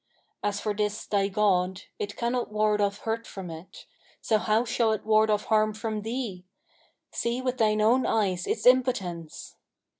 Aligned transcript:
As 0.41 0.59
for 0.59 0.73
this 0.73 1.05
thy 1.05 1.27
god, 1.27 1.83
it 1.99 2.15
cannot 2.15 2.51
ward 2.51 2.81
off 2.81 3.01
hurt 3.01 3.27
from 3.27 3.51
it; 3.51 3.85
so 4.19 4.39
how 4.39 4.65
shall 4.65 4.93
it 4.93 5.05
ward 5.05 5.29
off 5.29 5.43
harm 5.45 5.75
from 5.75 6.01
thee? 6.01 6.43
See 7.11 7.39
with 7.39 7.59
thine 7.59 7.81
own 7.81 8.07
eyes 8.07 8.47
its 8.47 8.65
impotence.' 8.65 9.57